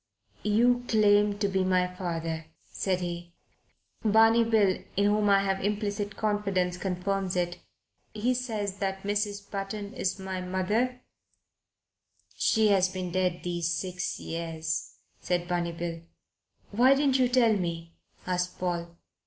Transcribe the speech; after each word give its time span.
"You 0.41 0.83
claim 0.87 1.37
to 1.37 1.47
be 1.47 1.63
my 1.63 1.85
father," 1.85 2.47
said 2.65 3.01
he. 3.01 3.35
"Barney 4.03 4.43
Bill, 4.43 4.81
in 4.97 5.05
whom 5.05 5.29
I 5.29 5.41
have 5.41 5.63
implicit 5.63 6.15
confidence, 6.17 6.75
confirms 6.75 7.35
it. 7.35 7.59
He 8.11 8.33
says 8.33 8.79
that 8.79 9.03
Mrs. 9.03 9.47
Button 9.51 9.93
is 9.93 10.17
my 10.17 10.41
mother" 10.41 11.01
"She 12.35 12.69
has 12.69 12.89
been 12.89 13.11
dead 13.11 13.41
these 13.43 13.69
six 13.71 14.19
years," 14.19 14.95
said 15.19 15.47
Barney 15.47 15.71
Bill. 15.71 16.01
"Why 16.71 16.95
didn't 16.95 17.19
you 17.19 17.27
tell 17.29 17.53
me?" 17.55 17.93
asked 18.25 18.57
Paul. 18.57 18.97